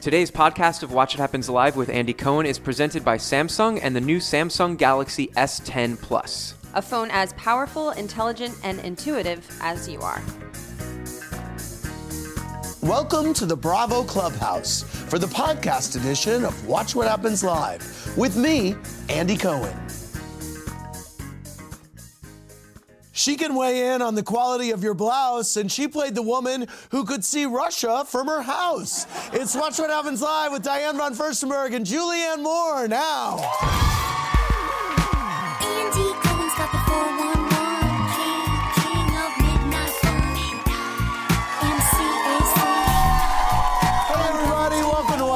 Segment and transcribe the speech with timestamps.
[0.00, 3.96] Today's podcast of Watch What Happens Live with Andy Cohen is presented by Samsung and
[3.96, 10.00] the new Samsung Galaxy S10 Plus a phone as powerful, intelligent, and intuitive as you
[10.00, 10.22] are.
[12.80, 18.36] Welcome to the Bravo Clubhouse for the podcast edition of Watch What Happens Live with
[18.36, 18.76] me,
[19.08, 19.76] Andy Cohen.
[23.18, 26.68] She can weigh in on the quality of your blouse, and she played the woman
[26.92, 29.06] who could see Russia from her house.
[29.32, 33.38] It's Watch What Happens Live with Diane von Furstenberg and Julianne Moore now.
[35.68, 36.27] Watch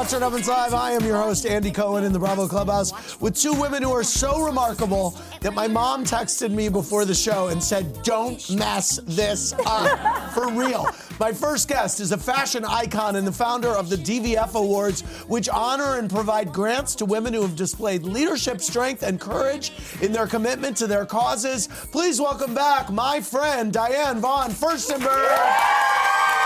[0.03, 0.73] What Happens Live.
[0.73, 4.03] I am your host, Andy Cohen, in the Bravo Clubhouse with two women who are
[4.03, 9.53] so remarkable that my mom texted me before the show and said, Don't mess this
[9.65, 10.33] up.
[10.33, 10.85] For real.
[11.21, 15.47] My first guest is a fashion icon and the founder of the DVF Awards, which
[15.47, 20.27] honor and provide grants to women who have displayed leadership, strength, and courage in their
[20.27, 21.67] commitment to their causes.
[21.93, 26.42] Please welcome back my friend, Diane Von Furstenberg.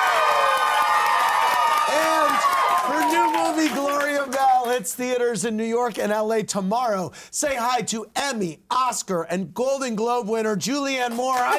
[3.57, 7.11] Movie Gloria Bell hits theaters in New York and LA tomorrow.
[7.31, 11.33] Say hi to Emmy, Oscar, and Golden Globe winner Julianne Moore.
[11.37, 11.57] Hi,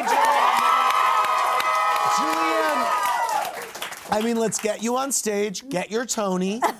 [2.14, 2.38] Julianne.
[4.08, 6.62] Julianne, I mean, let's get you on stage, get your Tony.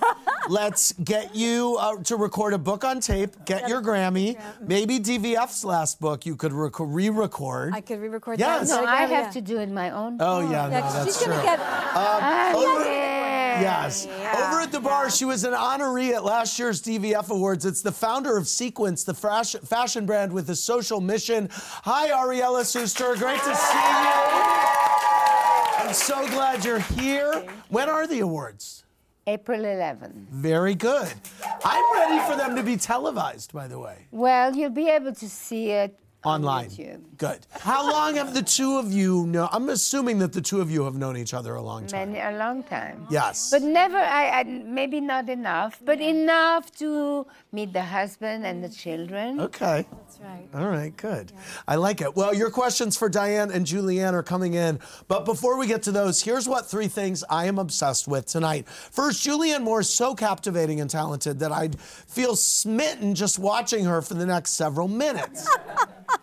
[0.49, 5.63] Let's get you uh, to record a book on tape, get your Grammy, maybe DVF's
[5.63, 7.75] last book you could rec- re-record.
[7.75, 8.71] I could re-record yes.
[8.71, 8.83] that.
[8.83, 10.17] No, I have to do it my own.
[10.19, 11.33] Oh, yeah, no, yeah, that's she's true.
[11.33, 11.59] gonna get.
[11.59, 12.83] Um, over,
[13.61, 14.07] yes.
[14.09, 14.47] Yeah.
[14.49, 17.65] Over at the bar, she was an honoree at last year's DVF Awards.
[17.65, 21.49] It's the founder of Sequence, the fash- fashion brand with a social mission.
[21.51, 23.17] Hi, Ariela Suster.
[23.17, 24.59] Great to see you.
[25.87, 27.45] I'm so glad you're here.
[27.69, 28.83] When are the awards?
[29.27, 30.27] April 11th.
[30.29, 31.13] Very good.
[31.63, 34.07] I'm ready for them to be televised, by the way.
[34.11, 36.69] Well, you'll be able to see it online.
[36.69, 37.01] YouTube.
[37.17, 37.45] Good.
[37.51, 39.49] How long have the two of you known?
[39.51, 42.13] I'm assuming that the two of you have known each other a long time.
[42.13, 43.07] Many, a long time.
[43.09, 43.49] Yes.
[43.51, 48.69] But never, I, I maybe not enough, but enough to meet the husband and the
[48.69, 49.39] children.
[49.39, 49.85] Okay.
[49.91, 50.47] That's right.
[50.53, 51.31] All right, good.
[51.67, 52.15] I like it.
[52.15, 54.79] Well, your questions for Diane and Julianne are coming in.
[55.07, 58.67] But before we get to those, here's what three things I am obsessed with tonight.
[58.67, 64.01] First, Julianne Moore is so captivating and talented that I'd feel smitten just watching her
[64.01, 65.47] for the next several minutes.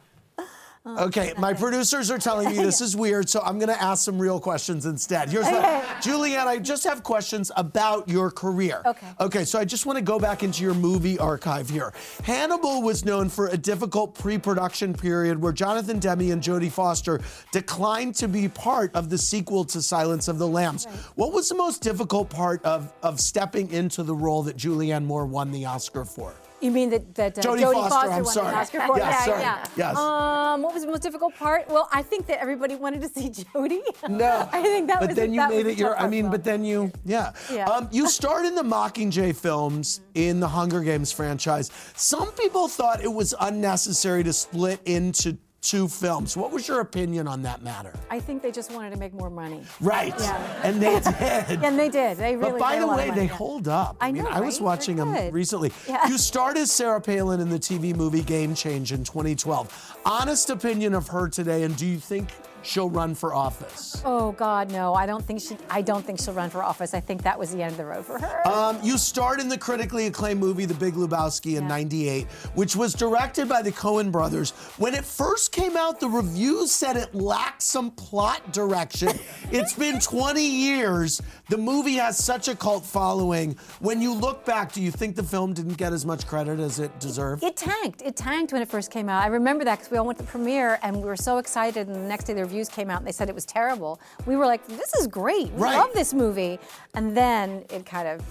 [0.88, 1.06] Oh.
[1.06, 4.20] Okay, my producers are telling me this is weird, so I'm going to ask some
[4.20, 5.28] real questions instead.
[5.28, 5.64] Here's what,
[6.00, 8.82] Julianne, I just have questions about your career.
[8.86, 9.06] Okay.
[9.18, 11.92] Okay, so I just want to go back into your movie archive here.
[12.22, 17.20] Hannibal was known for a difficult pre-production period where Jonathan Demme and Jodie Foster
[17.50, 20.86] declined to be part of the sequel to Silence of the Lambs.
[20.86, 20.96] Right.
[21.16, 25.26] What was the most difficult part of, of stepping into the role that Julianne Moore
[25.26, 26.32] won the Oscar for?
[26.60, 28.50] You mean that, that uh, Jodie Jodie Foster, Foster, I'm won sorry.
[28.50, 28.98] the Oscar for?
[28.98, 29.40] Yeah, sorry.
[29.42, 29.64] yeah.
[29.76, 29.96] Yes.
[29.96, 31.68] Um, what was the most difficult part?
[31.68, 33.82] Well, I think that everybody wanted to see Jodie.
[34.08, 35.16] No, I think that but was.
[35.16, 35.88] then you that made was it the your.
[35.90, 37.32] tough I part mean, for but then you, yeah.
[37.52, 37.66] Yeah.
[37.68, 41.70] Um, you starred in the Mockingjay films in the Hunger Games franchise.
[41.94, 45.36] Some people thought it was unnecessary to split into
[45.66, 46.36] two films.
[46.36, 47.92] What was your opinion on that matter?
[48.10, 49.62] I think they just wanted to make more money.
[49.80, 50.60] Right, Yeah.
[50.62, 51.64] and they did.
[51.64, 52.16] And they did.
[52.16, 52.52] They really.
[52.52, 53.96] But by the way, they hold up.
[54.00, 54.64] I mean, know, I was right?
[54.64, 55.34] watching They're them good.
[55.34, 55.72] recently.
[55.88, 56.06] Yeah.
[56.08, 59.96] You starred as Sarah Palin in the TV movie Game Change in 2012.
[60.04, 62.28] Honest opinion of her today, and do you think
[62.62, 64.00] she'll run for office?
[64.04, 64.94] Oh God, no!
[64.94, 65.56] I don't think she.
[65.70, 66.94] I don't think she'll run for office.
[66.94, 68.46] I think that was the end of the road for her.
[68.48, 72.92] Um, you starred in the critically acclaimed movie The Big Lebowski in '98, which was
[72.92, 74.50] directed by the Coen brothers.
[74.78, 79.10] When it first came out, the reviews said it lacked some plot direction.
[79.50, 81.20] it's been 20 years.
[81.48, 83.56] The movie has such a cult following.
[83.80, 86.78] When you look back, do you think the film didn't get as much credit as
[86.78, 87.42] it deserved?
[87.42, 88.02] It tanked.
[88.02, 89.22] It tanked when it first came out.
[89.22, 91.86] I remember that because we all went to the premiere and we were so excited.
[91.86, 94.00] And the next day the reviews came out and they said it was terrible.
[94.24, 95.52] We were like, "This is great.
[95.52, 95.76] We Right.
[95.76, 96.58] love this movie."
[96.94, 98.22] And then it kind of,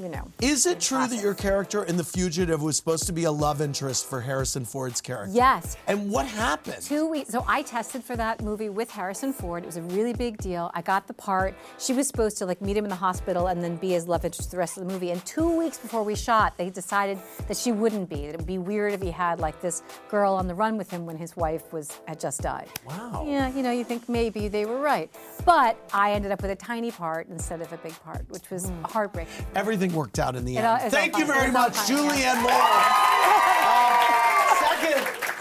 [0.00, 0.30] you know.
[0.40, 3.60] Is it true that your character in The Fugitive was supposed to be a love
[3.60, 5.34] interest for Harrison Ford's character?
[5.34, 5.76] Yes.
[5.86, 6.82] And what happened?
[6.82, 7.30] Two weeks.
[7.30, 9.62] So I tested for that movie with Harrison Ford.
[9.62, 10.70] It was a really big deal.
[10.74, 11.54] I got the part.
[11.78, 14.24] She was supposed to like meet him in the hospital and then be his love
[14.24, 15.10] interest the rest of the movie.
[15.10, 17.18] And two weeks before we shot, they decided
[17.48, 18.24] that she wouldn't be.
[18.24, 21.06] It would be weird if he had like this girl on the run with him
[21.06, 22.68] when his wife was had just died.
[22.86, 23.24] Wow.
[23.26, 25.10] Yeah, you know, you think maybe they were right,
[25.44, 28.68] but I ended up with a tiny part instead of a big part, which was
[28.68, 28.82] hmm.
[28.84, 29.46] heartbreaking.
[29.76, 30.66] Everything worked out in the end.
[30.66, 33.15] all- Thank you very much, Julianne Moore.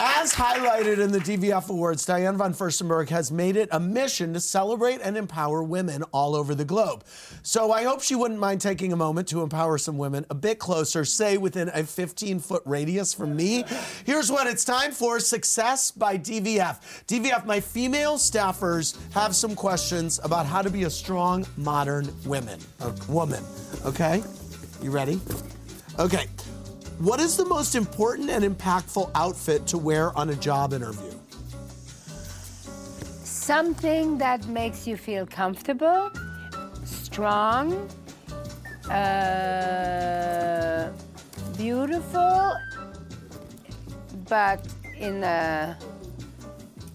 [0.08, 4.40] As highlighted in the DVF Awards, Diane von Furstenberg has made it a mission to
[4.40, 7.04] celebrate and empower women all over the globe.
[7.42, 10.60] So I hope she wouldn't mind taking a moment to empower some women a bit
[10.60, 13.66] closer, say within a 15 foot radius from me.
[14.06, 17.06] Here's what it's time for Success by DVF.
[17.08, 22.60] DVF, my female staffers have some questions about how to be a strong, modern woman.
[22.80, 23.44] uh, woman.
[23.84, 24.22] Okay?
[24.84, 25.20] You ready?
[25.98, 26.28] Okay.
[27.00, 31.12] What is the most important and impactful outfit to wear on a job interview?
[33.26, 36.10] Something that makes you feel comfortable,
[36.86, 37.90] strong,
[38.90, 40.90] uh,
[41.58, 42.54] beautiful,
[44.30, 44.66] but
[44.98, 45.78] in a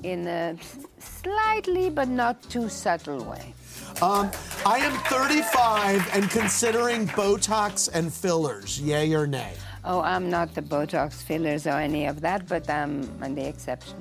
[0.03, 0.57] in a
[0.99, 3.53] slightly but not too subtle way.
[4.01, 4.31] Um,
[4.65, 8.81] I am 35 and considering Botox and fillers.
[8.81, 9.53] Yay or nay?
[9.85, 13.97] Oh, I'm not the Botox fillers or any of that, but I'm, the exception.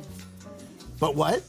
[0.99, 1.41] But what?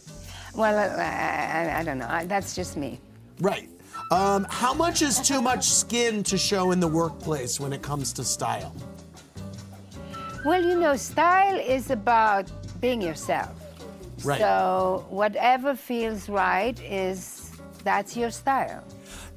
[0.55, 2.07] Well, I, I, I don't know.
[2.09, 3.01] I, that's just me.
[3.41, 3.69] Right.
[4.11, 8.13] Um, how much is too much skin to show in the workplace when it comes
[8.15, 8.75] to style?
[10.45, 12.51] Well, you know, style is about
[12.81, 13.55] being yourself.
[14.25, 14.41] Right.
[14.41, 17.53] So whatever feels right is
[17.85, 18.85] that's your style.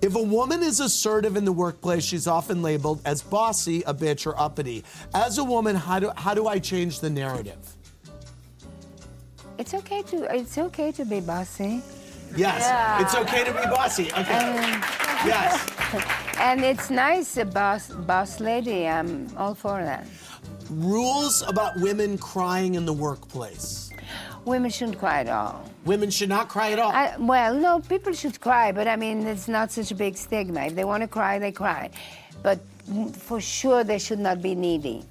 [0.04, 4.28] If a woman is assertive in the workplace, she's often labeled as bossy, a bitch,
[4.28, 4.84] or uppity.
[5.16, 7.58] As a woman, how do, how do I change the narrative?
[9.58, 11.82] It's okay to it's okay to be bossy,
[12.36, 14.12] Yes, it's okay to be bossy.
[14.12, 14.82] Okay.
[15.24, 15.70] yes.
[16.38, 18.88] and it's nice, a boss boss lady.
[18.88, 20.06] I'm all for that.
[20.70, 23.93] Rules about women crying in the workplace.
[24.46, 25.70] Women shouldn't cry at all.
[25.86, 26.92] Women should not cry at all.
[26.92, 30.62] I, well, no, people should cry, but I mean, it's not such a big stigma.
[30.66, 31.90] If they want to cry, they cry.
[32.42, 32.60] But
[33.14, 35.06] for sure, they should not be needy.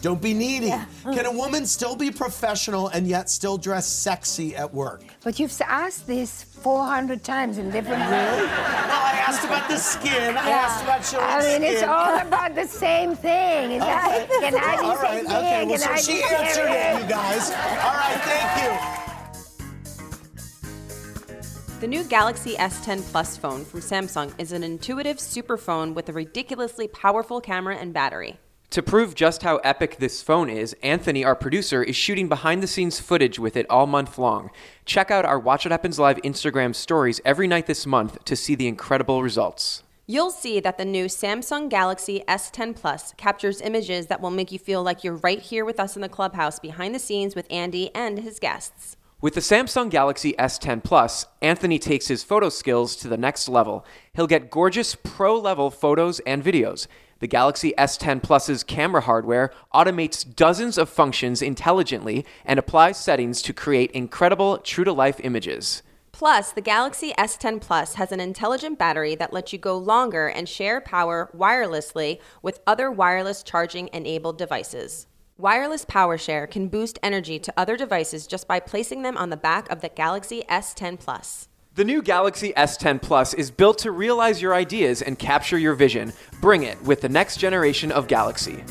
[0.00, 0.74] Don't be needy.
[1.04, 5.04] Can a woman still be professional and yet still dress sexy at work?
[5.22, 8.48] But you've asked this 400 times in different ways.
[9.32, 10.36] Well, asked about the skin.
[10.36, 11.74] I asked about showing I mean, skin.
[11.74, 13.72] it's all about the same thing.
[13.72, 15.00] Is that, can I be All right.
[15.00, 15.66] saying Okay.
[15.66, 17.50] Well, so I she answered it, you guys.
[17.50, 18.20] All right.
[18.24, 19.02] Thank you.
[21.80, 26.12] The new Galaxy S10 Plus phone from Samsung is an intuitive super phone with a
[26.12, 28.38] ridiculously powerful camera and battery.
[28.72, 32.66] To prove just how epic this phone is, Anthony, our producer, is shooting behind the
[32.66, 34.50] scenes footage with it all month long.
[34.86, 38.54] Check out our Watch What Happens Live Instagram stories every night this month to see
[38.54, 39.82] the incredible results.
[40.06, 44.58] You'll see that the new Samsung Galaxy S10 Plus captures images that will make you
[44.58, 47.94] feel like you're right here with us in the clubhouse behind the scenes with Andy
[47.94, 48.96] and his guests.
[49.20, 53.84] With the Samsung Galaxy S10 Plus, Anthony takes his photo skills to the next level.
[54.14, 56.88] He'll get gorgeous pro level photos and videos.
[57.22, 63.52] The Galaxy S10 Plus's camera hardware automates dozens of functions intelligently and applies settings to
[63.52, 65.84] create incredible true to life images.
[66.10, 70.48] Plus, the Galaxy S10 Plus has an intelligent battery that lets you go longer and
[70.48, 75.06] share power wirelessly with other wireless charging enabled devices.
[75.38, 79.36] Wireless Power Share can boost energy to other devices just by placing them on the
[79.36, 81.48] back of the Galaxy S10 Plus.
[81.74, 86.12] The new Galaxy S10 Plus is built to realize your ideas and capture your vision.
[86.42, 88.62] Bring it with the next generation of Galaxy.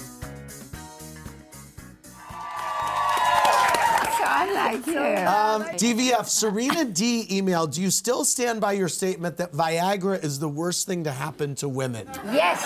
[4.33, 4.99] I like you.
[4.99, 10.39] Um, DVF, Serena D emailed, do you still stand by your statement that Viagra is
[10.39, 12.07] the worst thing to happen to women?
[12.25, 12.61] yes,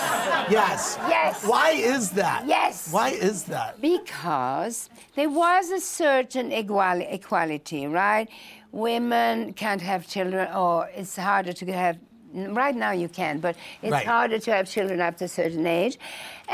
[0.50, 0.98] Yes.
[1.08, 1.44] Yes.
[1.46, 2.46] Why is that?
[2.46, 2.92] Yes.
[2.92, 3.80] Why is that?
[3.80, 8.28] because there was a certain equality, right?
[8.76, 11.96] Women can't have children, or it's harder to have.
[12.62, 14.06] Right now you can, but it's Right.
[14.14, 15.94] harder to have children after a certain age.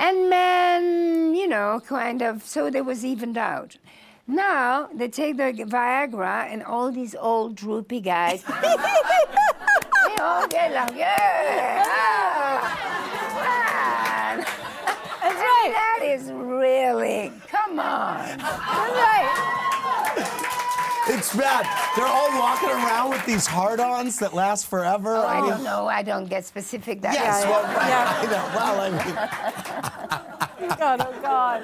[0.05, 0.83] And men,
[1.41, 3.71] you know, kind of, so there was evened out.
[4.29, 4.67] Now
[4.99, 8.41] they take the Viagra and all these old droopy guys.
[10.07, 11.22] they all get like, yeah.
[21.33, 21.65] It's bad.
[21.97, 25.17] They're all walking around with these hard-ons that last forever.
[25.17, 25.87] Oh, I mean, don't know.
[25.89, 27.51] I don't get specific that Yes, way.
[27.51, 28.21] well, right, Yeah.
[28.21, 28.45] I know.
[28.55, 29.62] Well, I mean,
[30.79, 31.63] God, oh God.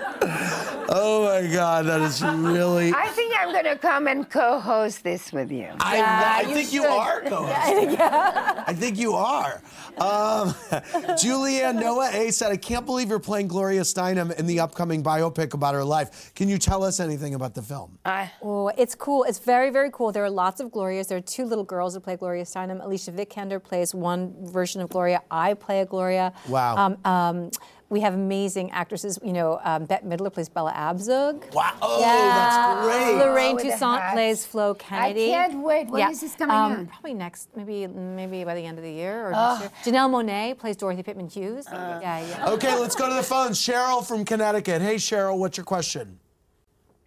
[0.91, 2.93] oh my God, that is really.
[2.95, 5.69] I think I'm going to come and co-host this with you.
[5.81, 6.91] I, Yeah, I you think you should.
[6.91, 7.97] are, co-hosting.
[8.01, 9.63] I think you are.
[9.99, 10.51] Um,
[11.19, 15.55] Julianne Noah A said, I can't believe you're playing Gloria Steinem in the upcoming biopic
[15.55, 16.33] about her life.
[16.35, 17.99] Can you tell us anything about the film?
[18.05, 19.25] I, Oh, it's cool.
[19.25, 20.13] It's very, very cool.
[20.13, 21.09] There are lots of Glorias.
[21.09, 22.85] There are two little girls who play Gloria Steinem.
[22.85, 25.23] Alicia Vikander plays one version of Gloria.
[25.31, 26.33] I play a Gloria.
[26.49, 26.77] Wow.
[26.77, 27.51] Um, um,
[27.91, 29.19] we have amazing actresses.
[29.25, 31.53] You know, um, Bette Midler plays Bella Abzug.
[31.55, 31.73] Wow.
[31.81, 32.07] Oh, Yeah.
[32.35, 33.17] that's great.
[33.19, 35.31] Lorraine Oh, Toussaint plays Flo Kennedy.
[35.35, 35.85] I can't wait.
[35.87, 36.89] When When is is this coming out?
[36.91, 39.95] Probably next, maybe maybe by the end of the year or next year.
[39.95, 41.67] Janelle Monáe plays Dorothy Pitman Hughes.
[41.67, 41.99] Uh.
[42.03, 42.51] yeah, yeah.
[42.51, 43.53] Okay, let's go to the phone.
[43.53, 44.83] Cheryl from Connecticut.
[44.83, 46.19] Hey, Cheryl, what's your question?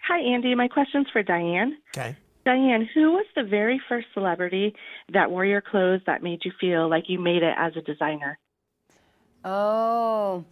[0.08, 0.56] Hi, Andy.
[0.56, 1.78] My question's for Diane.
[1.96, 2.16] Okay.
[2.44, 4.74] Diane, who was the very first celebrity
[5.14, 8.40] that wore your clothes that made you feel like you made it as a designer?
[9.46, 10.44] oh,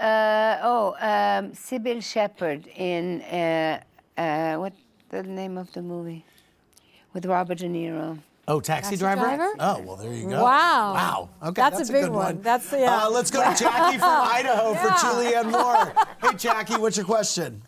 [0.00, 3.80] uh, oh, um, Cybill Shepherd in uh,
[4.16, 4.72] uh, what
[5.10, 6.24] the name of the movie
[7.12, 8.18] with Robert De Niro?
[8.46, 9.20] Oh, taxi, Taxi driver?
[9.26, 9.54] driver?
[9.60, 10.42] Oh, well, there you go.
[10.42, 10.94] Wow.
[10.94, 11.28] Wow.
[11.42, 12.40] Okay, That's a that's, big good one.
[12.40, 13.04] That's- yeah.
[13.04, 14.94] Uh, let's go to Jackie from Idaho for Yeah.
[15.42, 15.92] Julianne Moore.
[16.22, 17.60] Hey, Jackie, what's your question?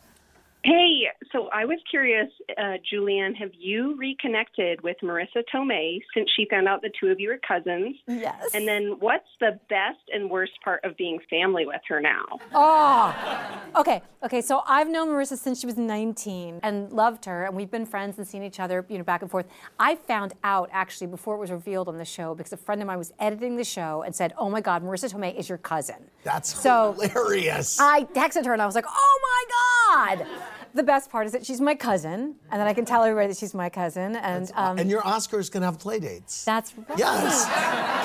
[0.62, 6.47] Hey, so I was curious, uh, Julianne, have you reconnected with Marisa Tomei since she
[6.50, 7.97] found out the two of you are cousins?
[8.07, 8.50] Yes.
[8.55, 12.25] And then what's the best and worst part of being family with her now?
[12.55, 14.43] Oh, okay, okay.
[14.43, 18.19] So I've known Marisa since she was 19 and loved her, and we've been friends
[18.19, 19.47] and seen each other, you know, back and forth.
[19.79, 22.87] I found out actually before it was revealed on the show because a friend of
[22.87, 26.11] mine was editing the show and said, "Oh my God, Marisa Tomei is your cousin."
[26.23, 27.79] That's So- hilarious.
[27.81, 30.26] I texted her and I was like, "Oh my God!"
[30.75, 33.37] The best part is that she's my cousin, and then I can tell everybody that
[33.37, 36.45] she's my cousin, and um, and your Oscar is going to have play dates.
[36.45, 36.99] that's right.
[36.99, 37.47] Yes.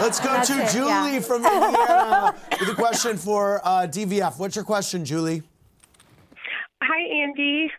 [0.01, 1.19] Let's go That's to it, Julie yeah.
[1.19, 4.39] from Indiana with a question for uh, DVF.
[4.39, 5.43] What's your question, Julie?
[6.81, 7.72] Hi, Andy.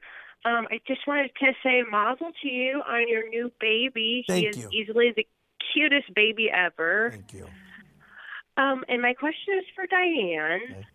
[0.45, 4.25] Um, I just wanted to say mazel to you on your new baby.
[4.28, 4.69] Thank he is you.
[4.73, 5.26] easily the
[5.75, 7.11] cutest baby ever.
[7.11, 7.47] Thank you.
[8.57, 10.87] Um, and my question is for Diane.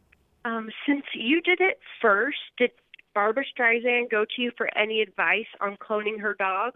[0.44, 2.72] Um, since you did it first, did
[3.14, 6.74] Barbra Streisand go to you for any advice on cloning her dog?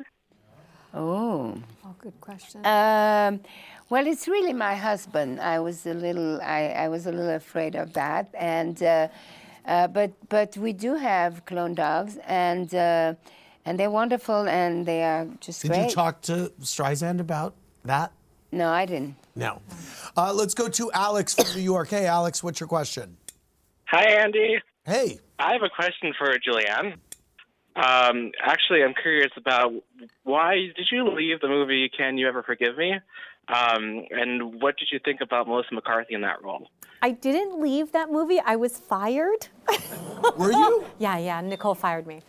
[0.94, 1.58] Oh.
[1.86, 2.66] Oh, good question.
[2.66, 3.42] Um,
[3.90, 5.40] well, it's really my husband.
[5.42, 9.08] I was a little, I, I was a little afraid of that, and uh,
[9.66, 13.16] uh, but but we do have clone dogs, and uh,
[13.66, 15.90] and they're wonderful, and they are just Did great.
[15.90, 18.12] you talk to Streisand about that?
[18.52, 19.16] No, I didn't.
[19.36, 19.62] No.
[20.16, 21.90] Uh, let's go to Alex from New York.
[21.90, 23.18] Hey, Alex, what's your question?
[23.88, 24.62] Hi, Andy.
[24.86, 25.20] Hey.
[25.40, 26.98] I have a question for Julianne.
[27.76, 29.74] Um, actually, I'm curious about
[30.24, 32.94] why did you leave the movie Can You Ever Forgive Me?
[33.48, 36.70] Um, and what did you think about Melissa McCarthy in that role?
[37.02, 38.40] I didn't leave that movie.
[38.40, 39.48] I was fired.
[40.38, 40.86] Were you?
[41.00, 41.42] Yeah, yeah.
[41.42, 42.22] Nicole fired me.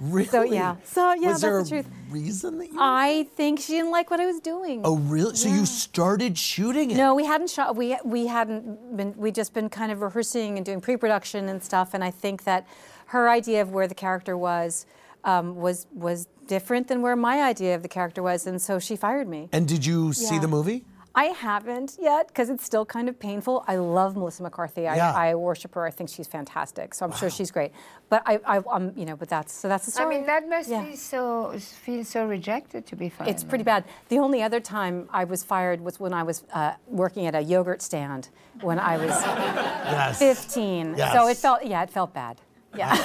[0.00, 0.28] Really?
[0.28, 0.76] So yeah.
[0.84, 1.92] So yeah, Was there that's the a truth.
[2.10, 2.76] reason that you?
[2.80, 4.80] I think she didn't like what I was doing.
[4.84, 5.36] oh, really?
[5.36, 6.96] So you started shooting it?
[6.96, 7.76] No, we hadn't shot.
[7.76, 9.14] We we hadn't been.
[9.16, 11.94] We just been kind of rehearsing and doing pre-production and stuff.
[11.94, 12.66] And I think that
[13.06, 14.86] her idea of where the character was
[15.24, 18.96] um, was was different than where my idea of the character was, and so she
[18.96, 19.48] fired me.
[19.52, 20.84] And did you see the movie?
[21.16, 23.64] I haven't yet because it's still kind of painful.
[23.68, 24.88] I love Melissa McCarthy.
[24.88, 25.12] I, Yeah.
[25.14, 25.86] I worship her.
[25.86, 26.92] I think she's fantastic.
[26.92, 27.70] So I'm sure she's great.
[28.08, 30.06] But I, I, I'm, you know, but that's so that's the story.
[30.16, 30.82] I mean, that must Yeah.
[30.82, 33.28] be so feel so rejected to be fired.
[33.30, 33.84] It's pretty bad.
[34.08, 37.40] The only other time I was fired was when I was uh, working at a
[37.42, 38.30] yogurt stand
[38.62, 40.18] when I was Yes.
[40.18, 40.96] 15.
[40.96, 42.40] So it felt, yeah, it felt bad.
[42.76, 42.96] Yeah.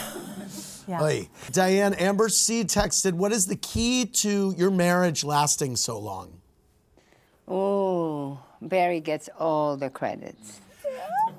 [0.88, 1.04] yeah.
[1.04, 1.30] Oy.
[1.52, 6.39] Diane, Amber C texted, What is the key to your marriage lasting so long?
[7.50, 10.62] Oh, Barry gets all the credits.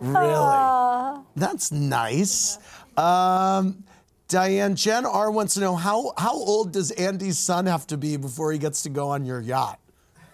[0.00, 1.22] Really?
[1.36, 2.58] That's nice.
[2.96, 3.84] Um,
[4.28, 8.16] Diane, Jen R wants to know how, how old does Andy's son have to be
[8.16, 9.78] before he gets to go on your yacht?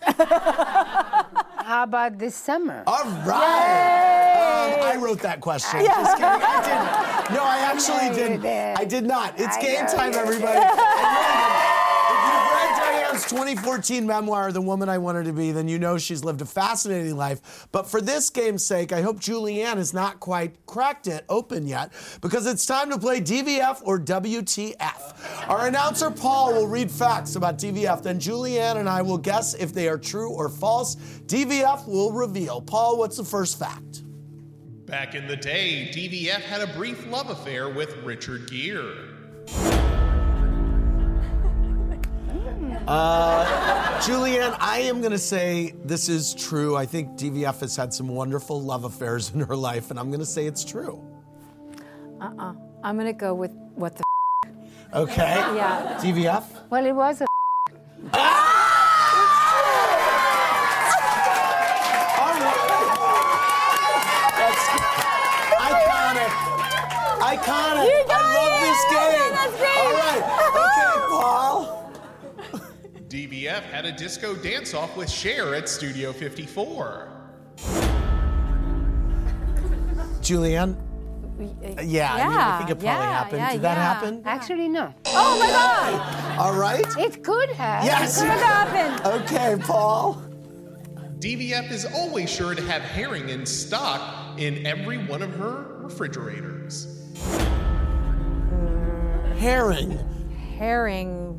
[1.66, 2.84] How about this summer?
[2.86, 4.76] All right.
[4.76, 5.80] Um, I wrote that question.
[5.84, 6.28] Just kidding.
[6.28, 7.34] I didn't.
[7.36, 8.40] No, I actually know you didn't.
[8.42, 8.78] did.
[8.78, 9.34] I did not.
[9.36, 11.74] It's I game time, everybody.
[13.16, 16.44] Anna's 2014 memoir, The Woman I Wanted to Be, then you know she's lived a
[16.44, 17.66] fascinating life.
[17.72, 21.94] But for this game's sake, I hope Julianne has not quite cracked it open yet
[22.20, 25.48] because it's time to play DVF or WTF.
[25.48, 29.72] Our announcer Paul will read facts about DVF, then Julianne and I will guess if
[29.72, 30.96] they are true or false.
[31.24, 32.60] DVF will reveal.
[32.60, 34.02] Paul, what's the first fact?
[34.84, 39.95] Back in the day, DVF had a brief love affair with Richard Gere.
[42.86, 46.76] Uh, Julianne, I am going to say this is true.
[46.76, 50.20] I think DVF has had some wonderful love affairs in her life, and I'm going
[50.20, 51.02] to say it's true.
[52.20, 52.54] Uh-uh.
[52.82, 54.04] I'm gonna go with what the.
[54.94, 55.34] Okay?
[55.34, 55.98] Yeah.
[56.00, 56.44] DVF?
[56.70, 57.26] Well, it was a.
[64.38, 64.64] That's
[65.66, 66.32] iconic.
[67.32, 67.84] Iconic.
[67.90, 68.62] You got I love it.
[68.66, 69.30] this game.
[69.36, 69.78] That's great.
[69.80, 70.22] All right.
[70.56, 71.56] Okay, Paul.
[73.56, 77.08] DVF had a disco dance off with Cher at Studio 54.
[80.20, 80.76] Julianne?
[81.82, 83.38] Yeah, I mean, I think it probably yeah, happened.
[83.38, 83.94] yeah, Did that yeah.
[83.94, 84.22] happen?
[84.26, 84.92] Actually, no.
[85.06, 86.38] Oh my God!
[86.38, 86.84] All right.
[86.98, 87.84] It could have.
[87.84, 88.18] Yes.
[88.18, 89.22] It could have happened.
[89.22, 90.22] Okay, Paul.
[91.18, 97.02] DVF is always sure to have herring in stock in every one of her refrigerators.
[99.38, 99.98] Herring.
[100.58, 101.38] Herring.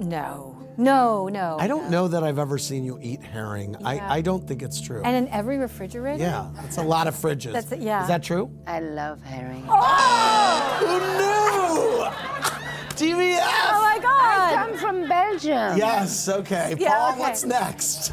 [0.00, 0.49] No.
[0.80, 1.32] No, mm.
[1.32, 1.56] no.
[1.60, 3.76] I don't know that I've ever seen you eat herring.
[3.78, 3.86] Yeah.
[3.86, 5.02] I, I don't think it's true.
[5.04, 6.22] And in every refrigerator?
[6.22, 7.52] yeah, that's a lot of fridges.
[7.52, 8.02] That's- yeah.
[8.02, 8.50] Is that true?
[8.66, 9.64] I love herring.
[9.68, 10.76] Oh!
[10.80, 12.10] Who knew?
[13.14, 13.40] DVF.
[13.42, 14.20] Oh my God!
[14.20, 14.68] I God!
[14.68, 15.76] come from Belgium.
[15.76, 16.74] Yes, okay.
[16.78, 17.20] Yeah, Paul, okay.
[17.20, 18.12] what's next?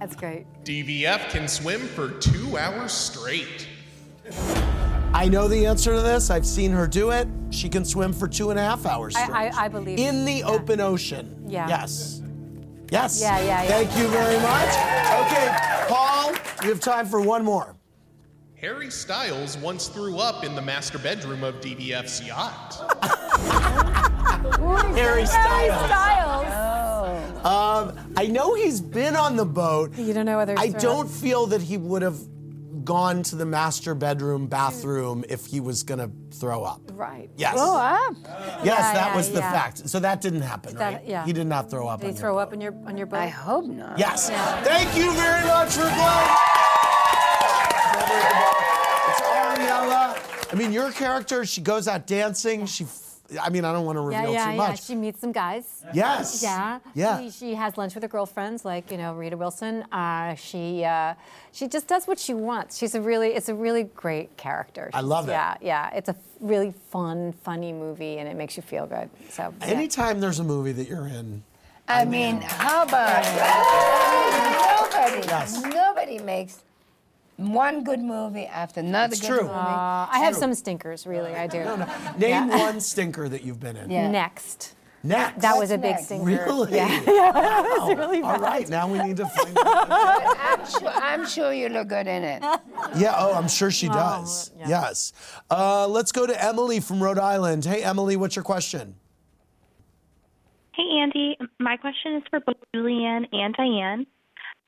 [0.00, 0.46] That's great.
[0.64, 3.66] DVF can swim for two hours straight.
[5.14, 6.30] I know the answer to this.
[6.30, 7.26] I've seen her do it.
[7.50, 10.34] She can swim for two and a half hours I- I- I believe In the
[10.38, 10.46] Yeah.
[10.48, 11.44] open ocean.
[11.48, 11.68] Yeah.
[11.68, 12.20] Yes.
[12.90, 13.20] Yes.
[13.20, 13.68] Yeah, yeah, yeah.
[13.68, 14.68] Thank you very much.
[15.26, 15.56] Okay,
[15.88, 16.32] Paul,
[16.62, 17.74] you have time for one more.
[18.60, 22.78] Harry Styles once threw up in the master bedroom of DVF's yacht.
[24.94, 25.26] Harry Styles.
[25.26, 27.44] Harry Styles.
[27.46, 29.96] Um, I know he's been on the boat.
[29.96, 32.18] You don't know whether I don't feel that he would have
[32.86, 34.50] gone to the master bedroom mm.
[34.50, 36.80] bathroom if he was going to throw up.
[36.94, 37.28] Right.
[37.36, 37.52] Yes.
[37.54, 38.14] Grow up.
[38.24, 39.52] Yes, Yeah, that yeah, was the yeah.
[39.52, 39.88] fact.
[39.88, 41.04] So that didn't happen, That- right?
[41.06, 41.26] yeah.
[41.26, 42.00] He did not throw up.
[42.00, 42.40] Did he on your throw boat.
[42.40, 43.18] up in your on your boat?
[43.20, 43.98] I hope not.
[43.98, 44.28] Yes.
[44.30, 44.62] Yeah.
[44.62, 46.30] Thank you very much for playing.
[49.10, 50.52] It's Ariella.
[50.52, 52.66] I mean, your character, she goes out dancing.
[52.66, 53.05] She, f-
[53.40, 54.56] I mean, I don't want to Yeah, reveal yeah, too yeah.
[54.56, 54.84] much.
[54.84, 55.84] She meets some guys.
[55.92, 56.42] Yes.
[56.42, 56.78] Yeah.
[56.94, 57.20] Yeah.
[57.20, 59.82] She, she has lunch with her girlfriends, like you know Rita Wilson.
[59.92, 61.14] Uh, she uh,
[61.52, 62.76] she just does what she wants.
[62.78, 64.90] She's a really it's a really great character.
[64.94, 65.32] I love it.
[65.32, 65.90] Yeah, yeah.
[65.94, 69.10] It's a really fun, funny movie, and it makes you feel good.
[69.30, 69.52] So.
[69.60, 69.66] yeah.
[69.66, 71.42] Anytime there's a movie that you're in,
[71.88, 73.24] I mean, how about
[74.90, 75.26] nobody?
[75.26, 75.62] Yes.
[75.62, 76.62] Nobody makes
[77.36, 79.42] one good movie after another It's good true.
[79.42, 79.54] movie.
[79.54, 81.34] Uh, I have some stinkers, really.
[81.34, 81.64] I do.
[81.64, 81.86] No, no.
[82.18, 82.58] name Yeah.
[82.66, 83.90] one stinker that you've been in.
[83.90, 84.10] Yeah.
[84.10, 84.74] Next.
[85.02, 85.40] Next.
[85.42, 86.06] That was a big next?
[86.06, 86.24] stinker.
[86.24, 86.74] Really?
[86.74, 86.88] Yeah.
[87.06, 87.94] yeah that was Wow.
[87.94, 88.40] really All bad.
[88.40, 89.86] right, now we need to find out.
[90.40, 92.42] I'm sure, I'm sure you look good in it.
[92.96, 94.50] Yeah, oh, I'm sure she does.
[94.58, 94.68] yeah.
[94.68, 95.12] Yes.
[95.50, 97.64] Uh, let's go to Emily from Rhode Island.
[97.64, 98.96] Hey, Emily, what's your question?
[100.74, 101.38] Hey, Andy.
[101.60, 104.06] My question is for both Julianne and Diane.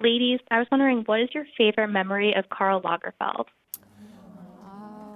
[0.00, 3.46] Ladies, I was wondering, what is your favorite memory of Karl Lagerfeld?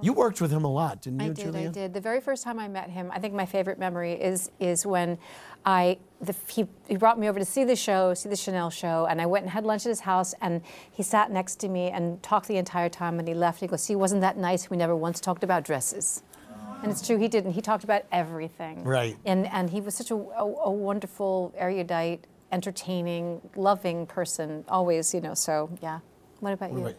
[0.03, 1.45] You worked with him a lot, didn't you, I did.
[1.45, 1.69] Julia?
[1.69, 1.95] I did.
[1.95, 5.17] The very first time I met him, I think my favorite memory is is when
[5.65, 9.07] I the, he, he brought me over to see the show, see the Chanel show,
[9.09, 11.89] and I went and had lunch at his house, and he sat next to me
[11.91, 13.63] and talked the entire time, and he left.
[13.63, 14.69] And He goes, "See, wasn't that nice?
[14.69, 16.25] We never once talked about dresses."
[16.83, 17.53] And it's true, he didn't.
[17.53, 18.83] He talked about everything.
[18.83, 19.17] Right.
[19.25, 24.65] And and he was such a, a, a wonderful, erudite, entertaining, loving person.
[24.69, 25.35] Always, you know.
[25.35, 26.01] So yeah.
[26.41, 26.95] What about you?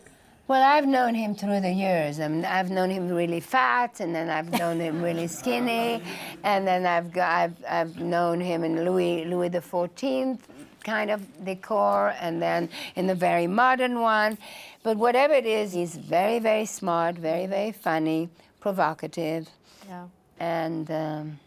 [0.45, 2.19] Well, I've known him through the years.
[2.19, 6.03] I mean, I've known him really fat, and then I've known him really skinny,
[6.43, 10.45] and then I've got, I've, I've known him in Louis Louis the Fourteenth
[10.83, 14.37] kind of decor, and then in the very modern one.
[14.83, 19.47] But whatever it is, he's very very smart, very very funny, provocative,
[19.87, 20.07] Yeah.
[20.39, 20.89] and.
[20.91, 21.39] Um,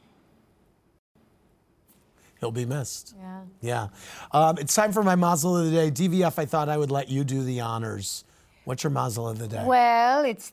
[2.46, 3.16] He'll be missed.
[3.18, 3.40] Yeah.
[3.60, 3.88] Yeah.
[4.30, 5.90] Um, it's time for my mazel of the day.
[5.90, 8.24] DVF, I thought I would let you do the honors.
[8.62, 9.64] What's your mazel of the day?
[9.66, 10.52] Well, it's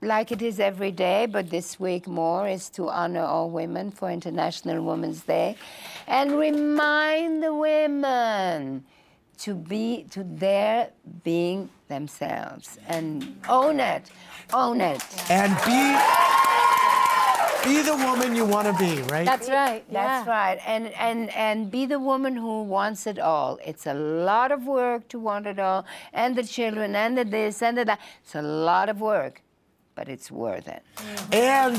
[0.00, 4.10] like it is every day, but this week more is to honor all women for
[4.10, 5.58] International Women's Day
[6.06, 8.82] and remind the women
[9.40, 10.92] to be to their
[11.24, 14.10] being themselves and own it.
[14.54, 15.02] Own it.
[15.28, 16.53] And be
[17.64, 19.24] Be the woman you want to be, right?
[19.24, 19.84] That's right.
[19.90, 20.58] That's right.
[20.66, 23.58] And and and be the woman who wants it all.
[23.64, 27.62] It's a lot of work to want it all, and the children, and the this,
[27.62, 28.00] and the that.
[28.22, 29.42] It's a lot of work,
[29.94, 30.82] but it's worth it.
[31.32, 31.76] And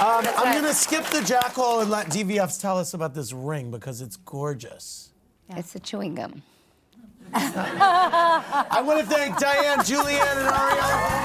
[0.00, 3.70] um, I'm going to skip the jackal and let DVFs tell us about this ring
[3.70, 5.10] because it's gorgeous.
[5.50, 6.42] It's a chewing gum.
[7.34, 11.17] I want to thank Diane, Julianne, and Ariel.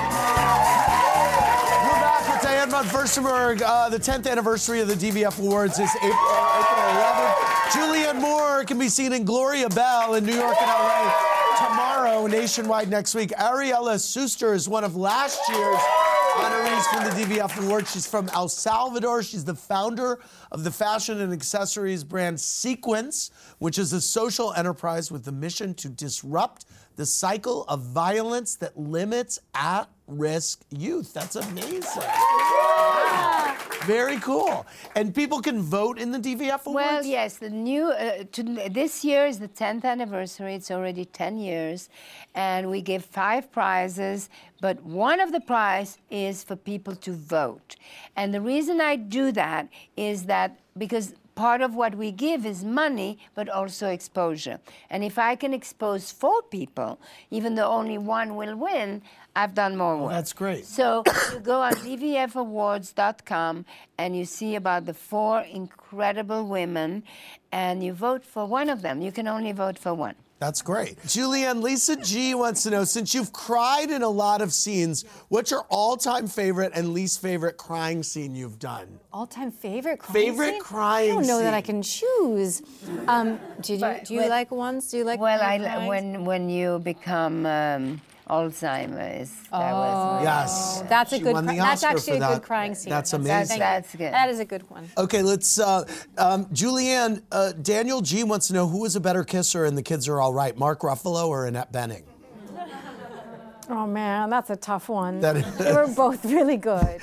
[2.74, 3.62] Von Furstenberg.
[3.62, 7.36] Uh, the 10th anniversary of the DVF Awards is April, April 11th.
[7.70, 12.90] Julianne Moore can be seen in Gloria Bell in New York and LA tomorrow, nationwide
[12.90, 13.30] next week.
[13.38, 15.78] Ariela Suster is one of last year's
[16.34, 17.92] honorees from the DVF Awards.
[17.92, 19.22] She's from El Salvador.
[19.22, 20.20] She's the founder
[20.52, 25.76] of the fashion and accessories brand Sequence, which is a social enterprise with the mission
[25.76, 31.14] to disrupt the cycle of violence that limits at risk youth.
[31.14, 32.04] That's amazing.
[33.86, 34.66] Very cool.
[34.96, 36.76] And people can vote in the DVF Awards?
[36.76, 40.56] Well, yes, the new uh, to, this year is the 10th anniversary.
[40.56, 41.90] It's already 10 years,
[42.34, 44.30] and we give five prizes.
[44.62, 47.76] But one of the prize is for people to vote,
[48.16, 52.64] and the reason I do that is that because part of what we give is
[52.64, 54.60] money, but also exposure.
[54.90, 57.00] And if I can expose four people,
[57.32, 59.02] even though only one will win,
[59.36, 60.12] I've done more oh, work.
[60.12, 60.66] that's great.
[60.66, 63.66] So you go on dvfawards.com
[63.98, 67.04] and you see about the four incredible women,
[67.52, 69.02] and you vote for one of them.
[69.02, 70.16] You can only vote for one.
[70.44, 71.00] That's great.
[71.04, 75.50] Julianne, Lisa G wants to know since you've cried in a lot of scenes, what's
[75.52, 79.00] your all time favorite and least favorite crying scene you've done?
[79.14, 80.62] All-time favorite crying Favorite scene?
[80.62, 82.62] crying I don't know that I can choose.
[83.08, 84.92] Um, do you But- do you but- like ones?
[84.92, 85.88] Do you like Well, when I, you're crying?
[85.88, 90.84] when when you become um, Alzheimer's, that was Yes.
[90.88, 91.34] That's a She good.
[91.34, 92.90] won the that's Oscar actually for a good crying scene.
[92.90, 93.56] That's thank amazing.
[93.58, 93.60] you.
[93.60, 94.14] That's good.
[94.14, 94.90] That is a good one.
[94.98, 95.60] Okay, let's.
[95.60, 95.84] Uh,
[96.18, 99.84] um, Julianne, uh, Daniel G wants to know who is a better kisser and the
[99.84, 102.04] kids are all right, Mark Ruffalo or Annette Bening?
[103.70, 105.22] Oh man, that's a tough one.
[105.22, 107.00] That they were both really good.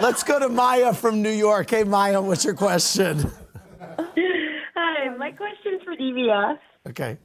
[0.00, 1.70] Let's go to Maya from New York.
[1.70, 3.18] Hey, Maya, what's your question?
[3.98, 6.58] Hi, my question's for DVF.
[6.88, 7.18] Okay.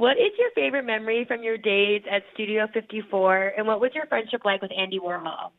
[0.00, 4.06] What is your favorite memory from your days at Studio 54, and what was your
[4.06, 5.50] friendship like with Andy Warhol?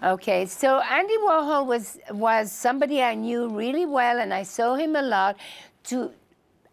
[0.00, 4.94] Okay, so Andy Warhol was was somebody I knew really well, and I saw him
[4.94, 5.38] a lot.
[5.88, 6.12] To,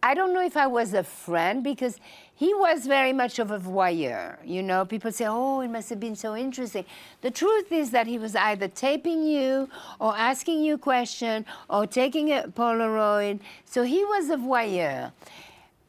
[0.00, 1.98] I don't know if I was a friend because
[2.36, 4.38] he was very much of a voyeur.
[4.44, 6.84] You know, people say, "Oh, it must have been so interesting."
[7.20, 9.68] The truth is that he was either taping you,
[9.98, 13.40] or asking you a question, or taking a Polaroid.
[13.64, 15.10] So he was a voyeur.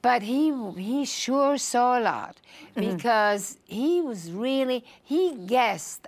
[0.02, 2.38] But he he sure saw a lot
[2.76, 2.96] mm.
[2.96, 6.08] because he was really he guessed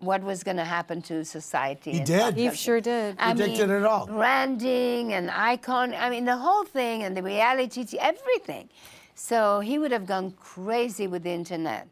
[0.00, 1.92] what was going to happen to society.
[1.92, 2.36] He did.
[2.36, 3.16] He sure did.
[3.18, 4.06] I Predicted mean, it all.
[4.06, 5.92] Branding and icon.
[5.92, 8.68] I mean, the whole thing and the reality, everything.
[9.14, 11.88] So he would have gone crazy with the internet.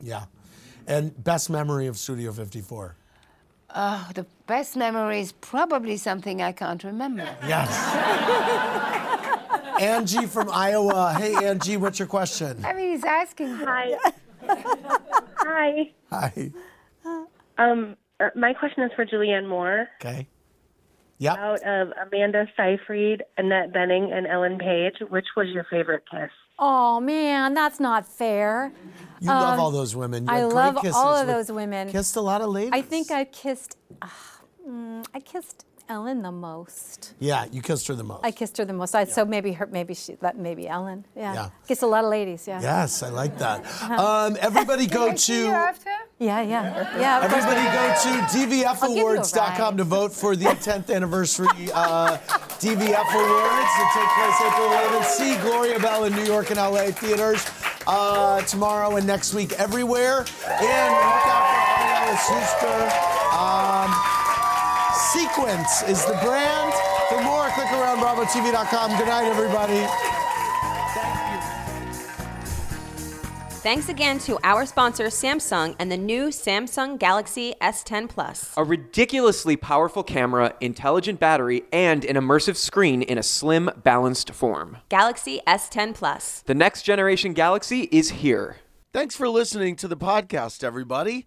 [0.00, 0.26] Yeah.
[0.86, 2.94] And best memory of Studio 54?
[3.74, 7.28] Oh, the best memory is probably something I can't remember.
[7.46, 9.06] Yes.
[9.80, 11.14] Angie from Iowa.
[11.18, 12.64] Hey, Angie, what's your question?
[12.64, 13.54] I mean, he's asking.
[13.54, 13.94] Hi.
[15.38, 15.90] Hi.
[16.10, 16.50] Hi.
[17.58, 19.88] Um, uh, my question is for Julianne Moore.
[20.00, 20.26] Okay.
[21.18, 21.36] Yep.
[21.38, 26.30] Out of Amanda Seyfried, Annette Bening, and Ellen Page, which was your favorite kiss?
[26.58, 28.72] Oh man, that's not fair.
[29.20, 30.24] You love Um, all those women.
[30.26, 31.90] You I had great love kisses all of with- those women.
[31.90, 32.70] Kissed a lot of ladies.
[32.74, 33.76] I think I kissed.
[34.00, 34.08] Uh,
[34.66, 37.14] mm, I kissed Ellen the most.
[37.18, 38.20] Yeah, you kissed her the most.
[38.24, 38.94] I kissed her the most.
[38.94, 41.04] I, So maybe her, maybe she, that maybe Ellen.
[41.16, 41.34] Yeah.
[41.34, 41.50] Yeah.
[41.66, 42.46] Kissed a lot of ladies.
[42.46, 42.62] Yeah.
[42.62, 43.66] Yes, I like that.
[43.90, 45.34] Um, everybody go to.
[45.34, 45.72] Yeah,
[46.18, 47.20] yeah, yeah.
[47.20, 47.24] of.
[47.24, 52.18] Everybody go to I'll give you a dvawards.com to vote for the 10th anniversary uh,
[52.62, 55.04] DVF Awards that take place April 11th.
[55.06, 57.44] See Gloria Bell in New York and LA theaters
[57.88, 60.18] uh, tomorrow and next week everywhere.
[60.46, 63.10] And look out for Ariela Suster.
[63.34, 64.19] Um,
[64.94, 66.72] Sequence is the brand.
[67.08, 68.96] For more, click around BravoTV.com.
[68.98, 69.86] Good night, everybody.
[73.62, 78.54] Thanks again to our sponsor, Samsung, and the new Samsung Galaxy S10 Plus.
[78.56, 84.78] A ridiculously powerful camera, intelligent battery, and an immersive screen in a slim, balanced form.
[84.88, 86.42] Galaxy S10 Plus.
[86.46, 88.56] The next generation Galaxy is here.
[88.94, 91.26] Thanks for listening to the podcast, everybody.